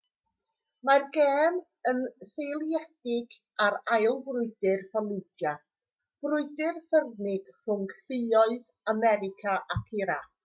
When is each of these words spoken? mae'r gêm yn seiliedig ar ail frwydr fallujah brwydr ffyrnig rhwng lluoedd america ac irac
mae'r 0.87 1.03
gêm 1.17 1.57
yn 1.91 1.99
seiliedig 2.29 3.35
ar 3.65 3.77
ail 3.97 4.17
frwydr 4.29 4.81
fallujah 4.93 5.55
brwydr 6.27 6.79
ffyrnig 6.87 7.51
rhwng 7.59 7.85
lluoedd 8.09 8.65
america 8.95 9.55
ac 9.77 9.97
irac 10.03 10.33